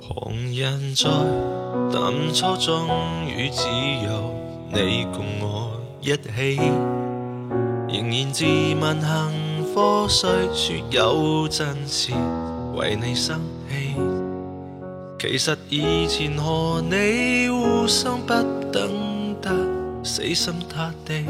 [0.00, 1.10] 旁人在
[1.92, 3.66] 淡初终于只
[4.04, 4.34] 有
[4.72, 6.58] 你共我一起，
[7.88, 8.44] 仍然自
[8.80, 12.12] 问幸福，虽说有阵时
[12.74, 13.96] 为你生气，
[15.18, 18.32] 其实以前和你互相不
[18.70, 19.50] 等得
[20.04, 21.24] 死心塌地，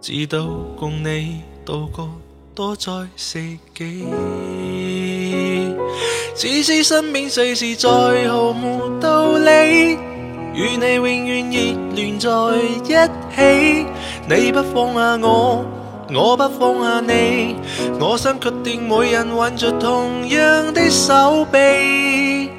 [0.00, 0.46] 直到
[0.76, 2.08] 共你度过
[2.54, 4.04] 多载世纪。
[6.34, 7.88] 只是身边世事再
[8.28, 9.96] 毫无道理，
[10.54, 11.58] 与你永远热
[11.94, 13.86] 恋在一起。
[14.28, 15.64] 你不放下我，
[16.12, 17.56] 我不放下你，
[18.00, 22.50] 我想确定每人挽着同样的手臂，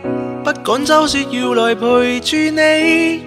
[0.44, 3.24] 不赶走是要来陪住你。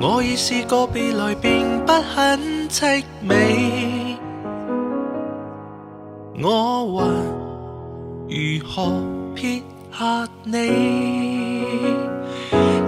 [0.00, 4.16] 我已试过别来，并不很凄美，
[6.42, 7.04] 我还
[8.34, 8.90] 如何
[9.34, 11.52] 撇下你？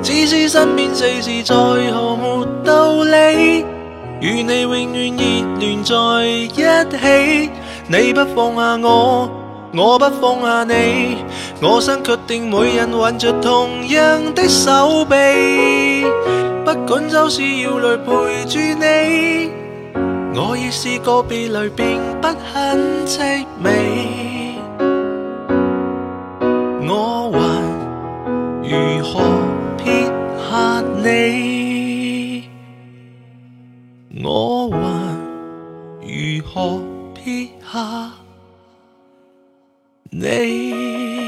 [0.02, 1.54] 只是身边世事再
[1.92, 3.62] 毫无道理，
[4.20, 7.50] 与你永远热恋在一起。
[7.88, 9.30] 你不放下我，
[9.74, 11.18] 我不放下你，
[11.60, 16.06] 我想确定每人挽着同样的手臂，
[16.64, 19.50] 不管走是要来陪住你。
[20.36, 24.43] 我已试过别离，并不很凄美，
[28.66, 29.20] 如何
[29.76, 30.06] 撇
[30.38, 32.48] 下你？
[34.24, 34.78] 我还
[36.00, 36.80] 如何
[37.14, 38.10] 撇下
[40.10, 41.23] 你？